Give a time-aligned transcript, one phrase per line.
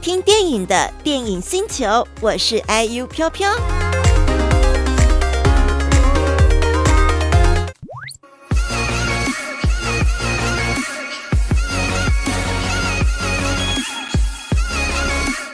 [0.00, 3.52] 听电影的电影星球，我是 IU 飘飘。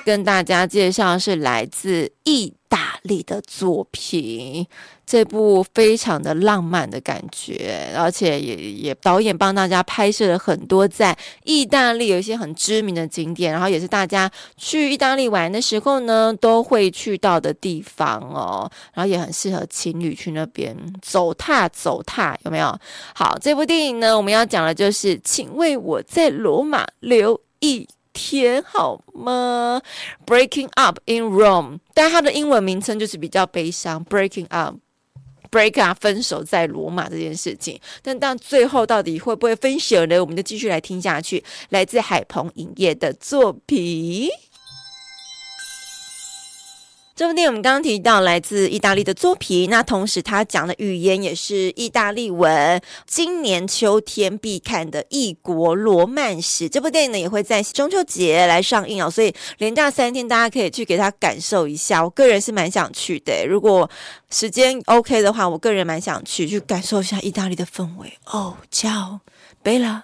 [0.05, 4.67] 跟大家介绍是来自意大里的作品。
[5.07, 11.15] 这部非常的浪漫的感觉，而且也也导演帮大家拍摄了很多在
[11.45, 22.75] 意大利有一些很知名的景点，然后也是大家去意大利玩的时候呢都会去到的地方哦，然后也很适合情侣去那边走踏走踏，有没有？
[23.15, 29.83] 好，这部电影呢，我们要讲的就是，请为我在罗马留一天好吗
[30.25, 40.19] ？Breaking up in Rome，但它的英文名称就是比较悲伤，Breaking up，break up，分手在罗马这件事情，但但最后到底会不会分手呢？
[40.19, 44.31] 我们就继续来听下去，来自海鹏影业的作品。
[47.17, 52.83] 这部电影我们刚刚提到来自意大利的作品，那同时他讲的语言也是意大利文。
[53.07, 62.03] 今年秋天必看的异国罗曼史，这部电影呢也会在中秋节来上映哦，所以连假三天大家可以去给他感受一下。
[62.03, 63.89] 我个人是蛮想去的，如果
[64.31, 68.57] 时间 OK 的话，我个人蛮想去去感受一下意大利的氛围哦。
[68.73, 69.21] 叫
[69.63, 70.03] 贝拉，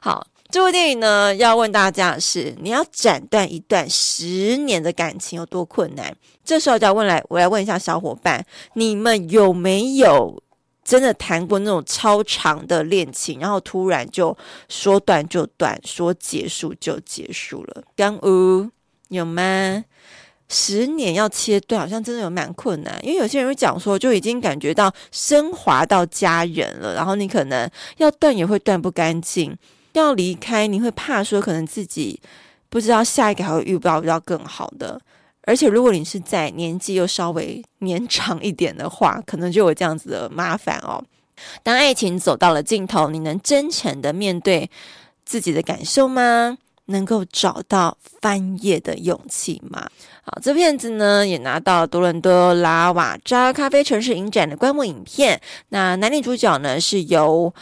[0.00, 0.24] 好。
[0.54, 6.14] 这部电影呢，要问大家的是：你要斩断一段十年的感情有多困难？
[6.44, 10.40] 这时候就要问来，我来问一下小伙伴，你们有没有
[10.84, 14.36] 真的谈过那种超长的恋情，然后突然就
[14.68, 17.82] 说断就断，说结束就结束了？
[17.96, 18.70] 刚乌
[19.08, 19.84] 有吗？
[20.48, 29.58] 十年要切断，好像真的有蛮困难，因为有些人会讲说，就已经感觉到升华到家人了，然后你可能要断也会断不干净。
[30.00, 32.20] 要离开，你会怕说可能自己
[32.68, 35.00] 不知道下一个还会遇不到比较更好的，
[35.42, 41.02] 而且如果你是在年纪又稍微年长一点的话，可能就有这样子的麻烦哦。
[41.62, 44.68] 当爱情走到了尽头，你能真诚的面对
[45.24, 46.58] 自己的感受吗？
[46.86, 49.88] 能够找到翻页的勇气吗？
[50.22, 55.40] 好，这片子呢也拿到多伦多拉瓦扎咖啡城市影展的观摩影片。
[55.68, 57.54] 那男女主角呢是由。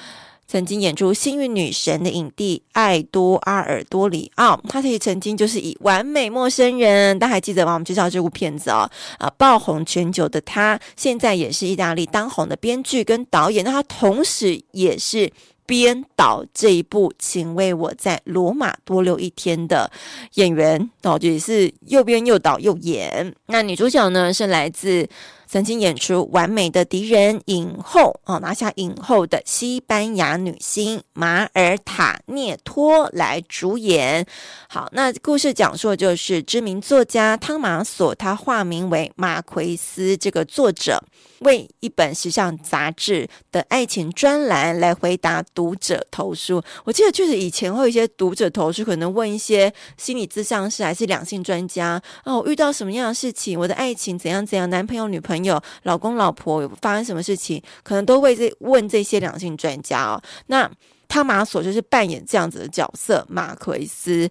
[0.53, 7.73] 曾经演出《幸运女神》的影帝艾多阿尔多里奥，他也曾经就是以《完美陌生人》，大家还记得吗？
[7.73, 8.87] 我们介绍这部片子哦，
[9.17, 15.33] 啊，爆红全球的他，现在也是意大利当红的编剧跟导演，那他同时也是。
[15.65, 19.91] 编导这一部《请为我在罗马多留一天》的
[20.35, 23.33] 演员哦，也是又编又导又演。
[23.47, 25.09] 那女主角呢，是来自
[25.53, 34.27] 曾经演出《完美的敌人》影后哦，拿下影后的西班牙女星马尔塔涅托来主演。
[34.71, 41.05] 好，那故事讲述的就是知名作家汤马索，他化名为马奎斯，这个作者。
[41.41, 46.63] 为一本时尚杂志的爱情专栏来回答读者投书。
[46.85, 60.23] 我记得就是以前会有一些读者投书，可能问一些心理咨商师还是两性专家哦，遇到什么样的事情，我的爱情怎样怎样，男朋友、女朋友、有老公、老婆有发生什么事情，可能都会这问这些两性专家哦。
[60.47, 60.71] 那
[61.09, 64.29] 汤马索就是扮演这样子的角色，马奎斯。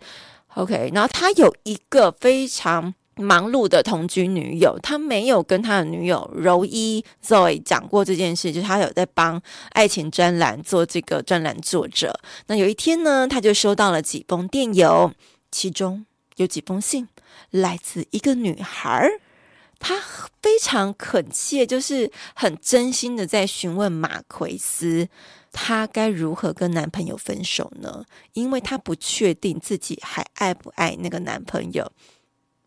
[0.56, 2.94] OK，然后他有一个非常。
[3.18, 9.40] 忙碌的同居女友，他没有跟他的女友柔伊 Zoe 讲过这件事，就是他有在帮
[9.72, 12.18] 爱情专栏做这个专栏作者。
[12.48, 15.12] 那有一天呢，他就收到了几封电邮，
[15.52, 16.06] 其中
[16.38, 17.08] 有几封信
[17.52, 19.08] 来自一个女孩，
[19.82, 20.00] 她
[20.42, 25.10] 非常恳切，就是很真心的在询问马奎斯，
[25.52, 28.06] 她该如何跟男朋友分手呢？
[28.34, 31.92] 因为她不确定自己还爱不爱那个男朋友。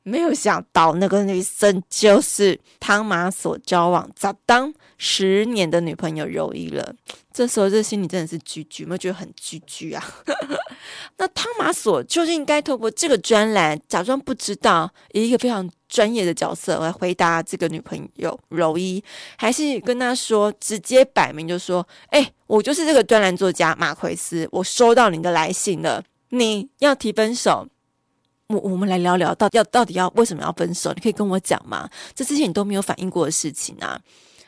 [0.05, 6.95] 没有想到那个女生就是汤马索交往早当十年的女朋友柔伊了。
[7.33, 10.05] 这时候这心里真的是居居，有没有觉得很居居啊？
[11.17, 19.03] 那汤马索究竟应该透过这个专栏假装不知道，以一个非常专业的角色来回答这个女朋友柔伊，
[19.37, 27.67] 还是跟他说直接摆明就说：“哎，我就是这个专栏作家马奎斯，我收到你的来信了，你要提分手。”
[28.49, 30.93] 我我们来聊聊，到底要到底要为什么要分手？
[30.93, 31.89] 你可以跟我讲吗？
[32.15, 34.01] 这之前你都没有反应过的事情啊。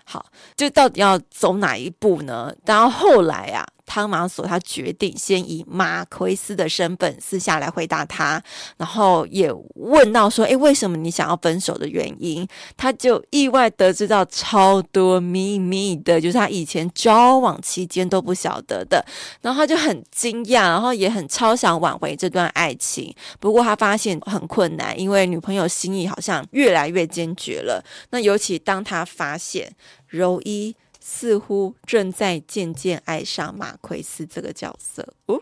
[0.04, 0.26] 好，
[0.56, 2.54] 就到底要走哪一步呢？
[2.64, 3.66] 然后后来啊。
[3.86, 8.42] 汤马索他决定先以马奎斯的身份私下来回答他，
[8.76, 12.46] 然后也问到说：“诶，为什么你想要分手的原因？”
[12.76, 19.04] 他就意外得知到超多秘密的，就是他以前交往期间都不晓得的。
[19.40, 23.14] 然后他就很惊讶，然后也很超想挽回这段爱情。
[23.38, 27.84] 不过他发现很困难，因为女朋友心意好像越来越坚决了。
[28.10, 29.72] 那尤其当他发现
[30.08, 30.74] 柔伊。
[31.08, 35.40] 似乎正在渐渐爱上马奎斯这个角色哦，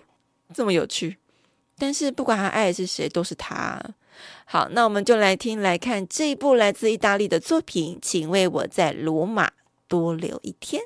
[0.53, 1.17] 这么有趣。
[1.79, 3.81] 但是不管他爱的是谁，都是他。
[4.45, 9.53] 好，那我们就来听来看这一部来自意大利的作品，请为我在罗马
[9.89, 10.83] 多留一天。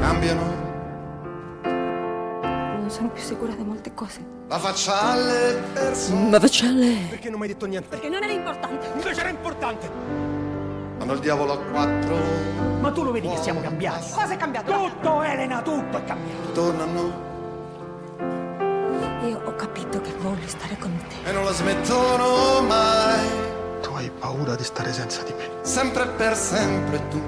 [0.00, 0.64] cambiano.
[1.62, 4.24] Non sono più sicura di molte cose.
[4.48, 6.30] La faccia alle persone.
[6.30, 6.96] La faccia alle.
[7.10, 7.88] Perché non mi hai detto niente?
[7.88, 8.86] Perché non era importante.
[8.94, 9.90] Invece era importante.
[10.96, 12.16] Quando il diavolo ha quattro.
[12.80, 14.12] Ma tu lo vedi che siamo cambiati.
[14.12, 14.72] Cosa è cambiato?
[14.72, 16.52] Tutto, Elena, tutto è cambiato.
[16.52, 17.24] Tornano.
[19.26, 21.28] Io ho capito che voglio stare con te.
[21.28, 23.26] E non la smettono mai.
[23.82, 25.50] Tu hai paura di stare senza di me.
[25.62, 27.20] Sempre per sempre tu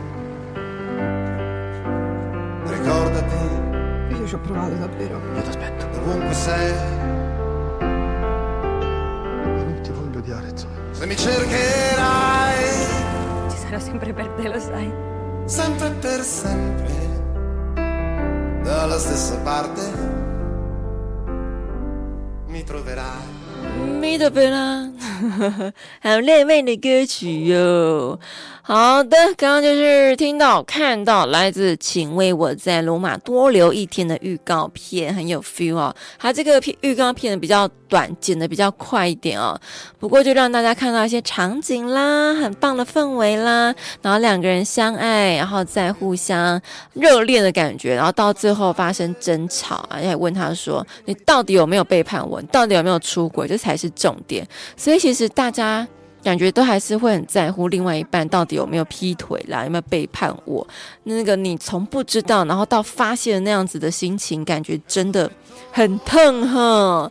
[23.99, 24.89] 米德贝拉，
[25.99, 28.19] 还有恋爱的歌曲哟、哦。
[28.68, 35.96] 好的，刚刚就是听到看到来自《请为我在罗马多留一天》的预告片，很有 feel 哦。
[36.18, 39.58] 它这个预告片的比较短，剪的比较快一点哦。
[39.98, 46.60] 不过就让大家看到一些场景啦，很棒的氛围啦，然后两个人相爱，然后再互相
[46.92, 52.38] 热恋的感觉，然后到最后发生争吵啊，还问他说：“你到底有没有背叛我？
[52.38, 53.48] 你到底有没有出轨？
[53.48, 55.88] 这才是重点。”所以其实大家。
[56.28, 60.66] 感觉都还是会很在乎另外一半到底有没有劈腿啦，有没有背叛我？
[61.04, 65.30] 那个你从不知道，然后到发现那样子的心情，感觉真的
[65.72, 67.10] 很疼哈！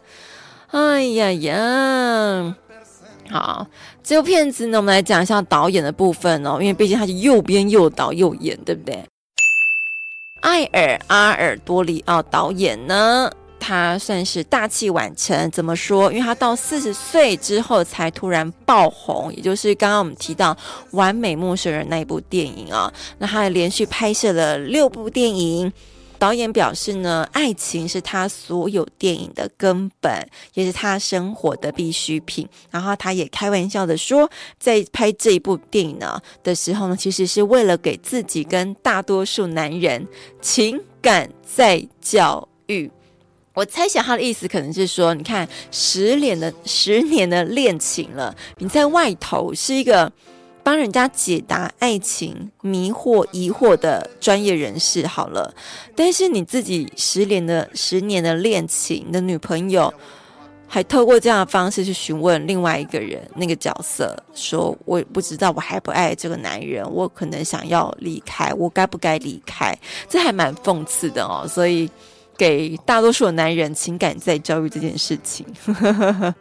[0.68, 2.56] 哎呀呀！
[3.32, 3.66] 好，
[4.04, 9.04] 这部片子呢，我们来讲一下导演的部分哦，因为毕竟他是又编又导又演，对不对？
[10.42, 13.32] 艾尔阿尔多里奥导演呢？
[13.60, 16.12] 他算是大器晚成，怎么说？
[16.12, 20.54] 因为他到四十岁之后才突然爆红，也就是刚刚我们提到
[20.92, 22.92] 《完美陌生人》那一部电影啊。
[23.18, 25.72] 那他连续拍摄了六部电影。
[26.20, 30.12] 导演表示呢，爱情是他所有电影的根本，
[30.56, 32.50] 也是他生活的必需品。
[32.72, 34.28] 然后他也开玩笑的说，
[34.58, 40.08] 在拍这一部电影呢的时候呢，其实是为了给自己跟大多数男人
[40.42, 42.90] 情感再教育。
[43.58, 50.12] 我猜想他的意思可能是说，你看十年的十年的恋情了，你在外头是一个
[50.62, 55.52] 帮人家解答爱情迷惑疑惑的专业人士好了，
[55.96, 59.92] 但是你自己十年的十年的恋情，你的女朋友
[60.68, 69.76] 还透过这样的方式去询问另外一个人那个角色，说我不知道我还不爱这个男人，我可能想要离开，我该不该离开？
[70.08, 71.90] 这还蛮讽刺的哦，所以。
[72.38, 75.46] 给大多数的男人情感再教育这件事情，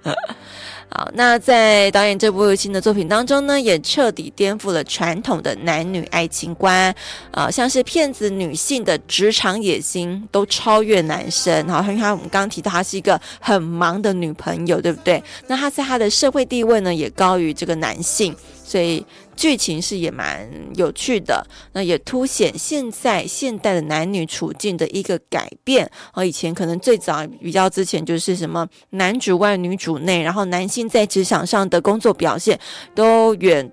[0.88, 6.94] 好，那在导演这部新的作品当中呢，也彻底颠覆了传统的男女爱情观，
[7.32, 15.22] 啊、像是骗子女性的职场野心都超越男生，好，因为他我们刚刚提到他是一个很忙的女朋友，对不对？
[15.48, 18.34] 那他在他的社会地位呢，也高于这个男性，
[18.64, 19.04] 所以。
[19.36, 25.88] 剧情是也蛮有趣的，那也凸显现在现代的男女处境的一个改变。
[26.12, 32.58] 而以前可能最早比较之前就是什么男主外女主内，然后男性在职场上的工作表现
[32.94, 33.70] 都远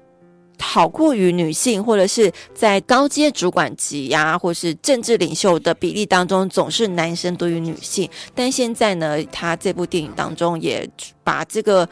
[0.60, 8.10] 好过于女性，或者是在高阶主管级呀、或是政治领袖的比例当中，总是男生多于女性。
[8.36, 10.88] 但现在呢，他这部电影当中也
[11.24, 11.88] 把这个。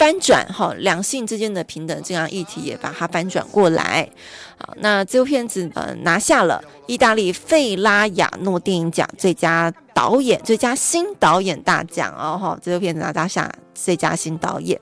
[0.00, 4.08] 翻转哈，两性之间的平等这样议题也把它翻转过来。
[4.56, 14.80] 好，那这部片子呃拿下了意大利费拉雅诺电影奖最佳导演、最佳新导演大奖哦哈，这部片子拿下最佳新导演。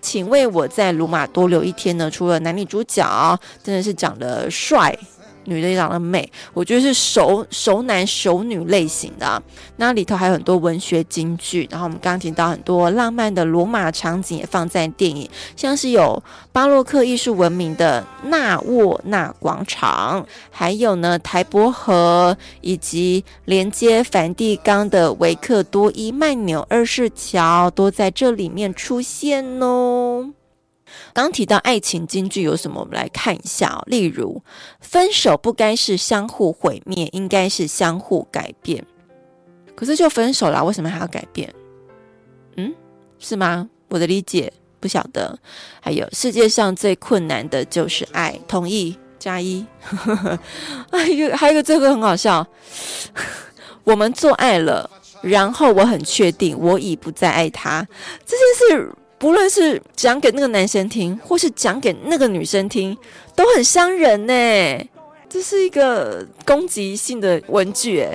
[0.00, 2.10] 请为我在罗马多留一天呢。
[2.10, 4.98] 除了男女主角真的是长得帅。
[5.46, 9.42] 女的也长得美，我觉得是熟熟男熟女类型的啊。
[9.76, 16.22] 那里头还有很多文学金句，然后我们刚刚听到很多浪漫的罗马场景也放在电影，像是有
[16.52, 30.32] 巴洛克艺术闻名的纳沃纳广场，还有呢台伯河，以及连接梵蒂冈的维克多伊曼纽二世桥，都在这里面出现哦。
[31.12, 32.80] 刚提到爱情金句有什么？
[32.80, 33.82] 我们来看一下哦。
[33.86, 34.42] 例如，
[34.80, 38.84] 分手不该是相互毁灭，应该是相互改变。
[39.74, 41.52] 可是就分手了，为什么还要改变？
[42.56, 42.74] 嗯，
[43.18, 43.68] 是吗？
[43.88, 45.38] 我的理解不晓得。
[45.80, 48.38] 还有，世界上最困难的就是爱。
[48.48, 49.64] 同意加一。
[50.90, 52.46] 还有还有一个这个很好笑。
[53.84, 54.90] 我们做爱了，
[55.22, 57.86] 然后我很确定我已不再爱他。
[58.24, 58.92] 这件事。
[59.18, 62.96] 不论是讲给那个男生听，或是讲给那个女生听，
[63.34, 64.88] 都很伤人呢。
[65.28, 68.06] 这是一个攻击性的文句，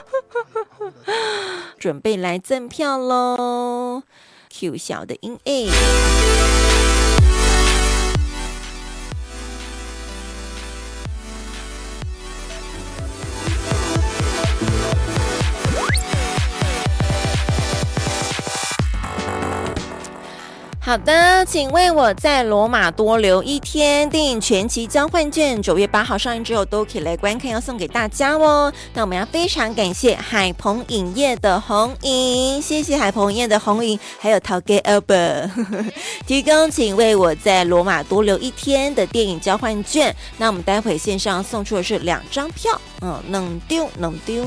[1.78, 4.02] 准备来赠票喽
[4.50, 6.67] ！Q 小的音 A。
[20.88, 24.08] 好的，请为我在罗马多留一天。
[24.08, 28.72] 电影全集交换券九月八号上映之后都可以来观看，要送给大家哦。
[28.94, 35.50] 那我们要非常感谢海鹏影业的红影，谢谢海鹏影业的红影，还有陶给 Albert
[36.26, 40.16] 提供，请为我在罗马多留一天的电影交换券。
[40.38, 44.42] 那我们待会线上送出的是两张票，嗯，能丢能丢。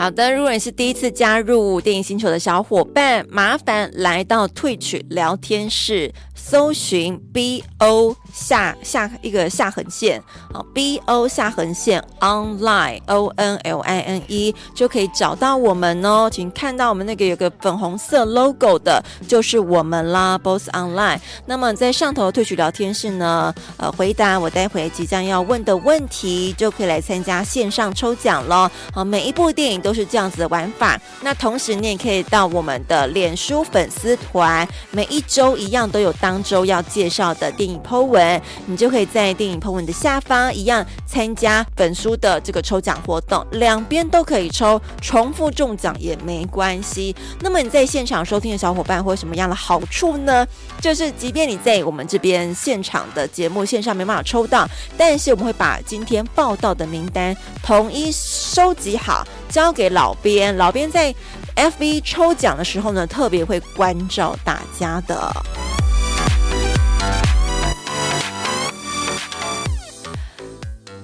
[0.00, 6.10] 好的，如果你是第一次加入电影星球的小伙伴，麻烦来到 Twitch 聊天室。
[6.34, 10.22] 搜寻 B O 下下一个下横线
[10.52, 16.28] 啊，B O 下横线 Online O N L I N E 就可以找到我们哦。
[16.30, 21.18] 请看到我们那个有个粉红色 logo 的，就是我们啦，Boss Online。
[21.46, 28.70] 那么在上头退取聊天室呢，呃，回答我待会即将要问的问题，就可以来参加线上抽奖喽。
[28.92, 31.00] 好，每一部电影都是这样子的玩法。
[31.22, 36.40] 那同时你也可以到我们的脸书粉丝团，每一周一样都有当。
[36.42, 47.14] 周要介绍的电影 Po 文，你就可以在电影 Po 文的下方一样参加本书的这个抽奖活动，两边都可以抽，重复中奖也没关系。
[47.40, 50.46] 那么你在现场收听的小伙伴会有什么样的好处呢？
[50.80, 61.14] 就是即便你在我们这边现场的节目线上没办法抽到，但是我们会把今天报道的名单统一收集好，交给老编，老编在
[61.56, 65.69] FB 抽奖的时候呢，特别会关照大家的。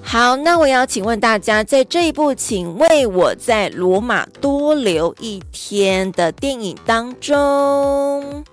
[0.09, 8.45] 好，那我要请问大家，在这一部《请为我在罗马多留一天》的电影当中，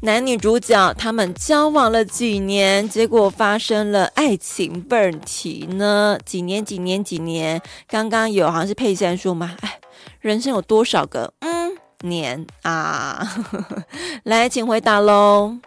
[0.00, 6.18] 男女主角他们交往了几年，结果发生了爱情问题呢？
[6.24, 6.64] 几年？
[6.64, 7.04] 几年？
[7.04, 7.60] 几年？
[7.86, 9.78] 刚刚有好像是佩珊说嘛，哎，
[10.20, 13.44] 人生有多少个嗯年啊？
[14.24, 15.58] 来，请回答喽。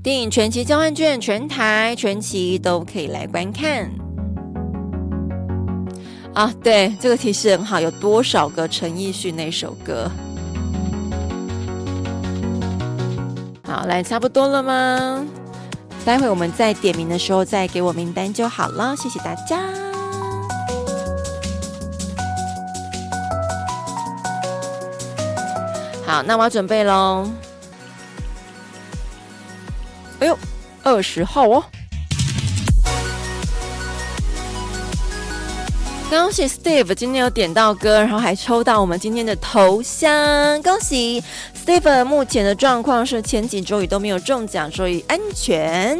[0.00, 3.90] 电影全集交换券，全台全集都可以来观看。
[6.32, 7.80] 啊，对，这个提示很好。
[7.80, 10.08] 有多少个陈奕迅那首歌？
[13.64, 15.26] 好，来，差不多了吗？
[16.04, 18.94] 待会我们在点名的时候再给我名单就好了。
[18.96, 19.58] 谢谢大家。
[26.06, 27.28] 好，那我要准备喽。
[30.20, 30.36] 哎呦，
[30.82, 31.64] 二十号哦！
[36.10, 41.22] 恭喜 Steve 今天有点到歌，然后还抽到我们今天的头像，恭喜
[41.54, 42.04] Steve！
[42.04, 45.96] 目前的状况是前几周也都没有中奖，所以安全。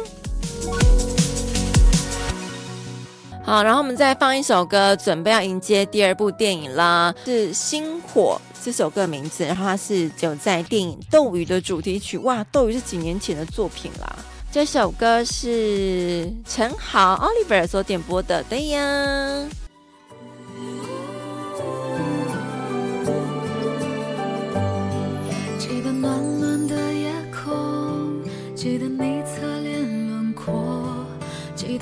[3.49, 12.19] 好，然后我们再放一首歌，准备要迎接第二部电影啦，是《星火》这首歌名字，然后它是就在电影《斗鱼》的主题曲。
[12.19, 14.17] 哇，《斗鱼》是几年前的作品啦。
[14.53, 19.49] 这首歌是陈豪 Oliver 所点播的，对呀。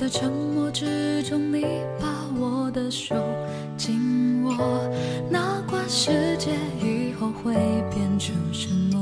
[0.09, 1.63] 沉默之中你
[1.99, 2.07] 把
[2.39, 3.13] 我的手
[3.75, 4.55] 紧握
[5.29, 7.53] 哪管世界以后会
[7.93, 9.01] 变成什么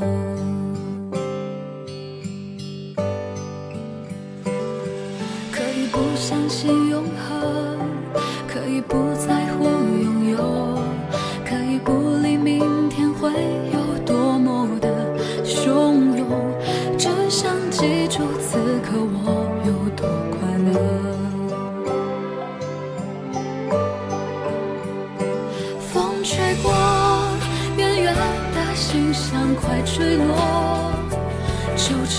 [5.52, 7.78] 可以不相信永恒
[8.48, 9.35] 可以不在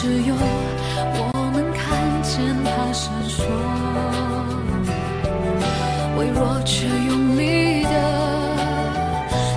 [0.07, 3.43] 只有我能看见它闪烁。
[6.17, 7.91] 微弱却用力的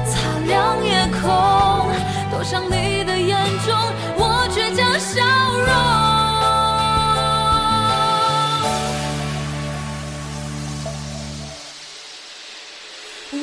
[0.07, 1.21] 擦亮夜空
[2.31, 3.77] 多像你的眼中
[4.17, 5.21] 我倔强笑
[5.67, 5.69] 容。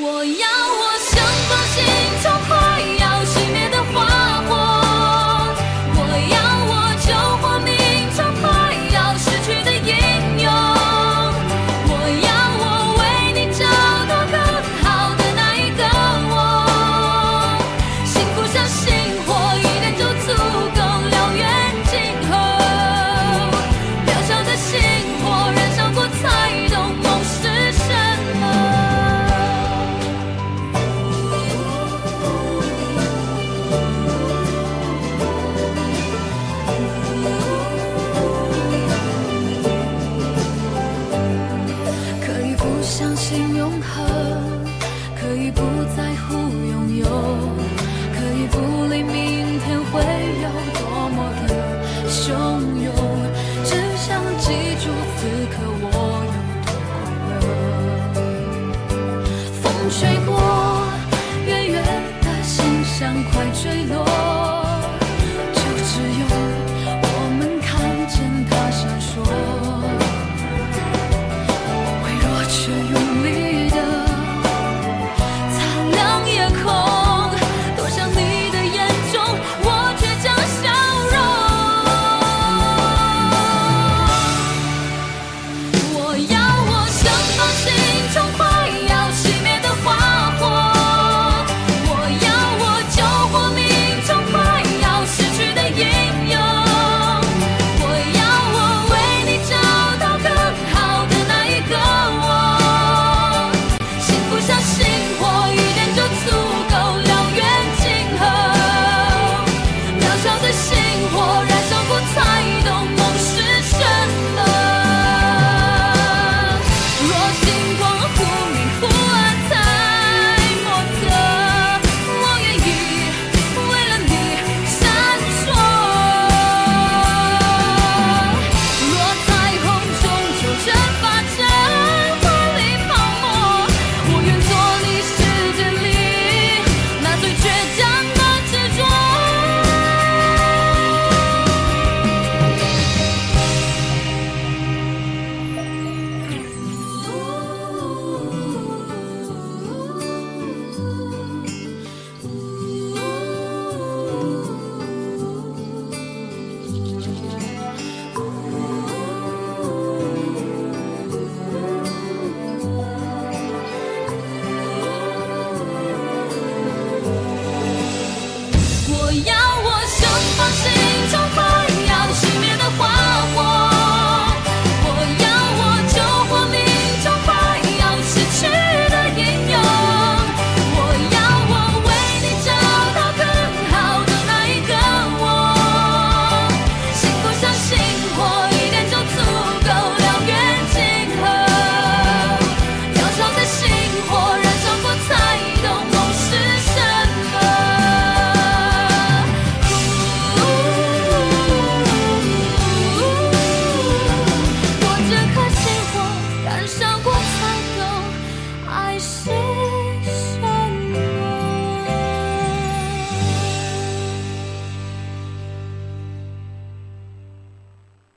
[0.03, 0.45] 我要
[0.81, 1.15] 我想
[1.47, 1.86] 发现